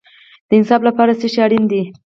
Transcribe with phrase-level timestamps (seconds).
[0.47, 1.81] د انصاف لپاره څه شی اړین دی؟